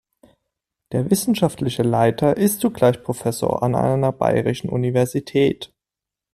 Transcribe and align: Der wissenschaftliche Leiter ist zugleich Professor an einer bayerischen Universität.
Der 0.93 1.11
wissenschaftliche 1.11 1.83
Leiter 1.83 2.35
ist 2.35 2.59
zugleich 2.59 3.03
Professor 3.03 3.61
an 3.61 3.75
einer 3.75 4.11
bayerischen 4.11 4.71
Universität. 4.71 5.75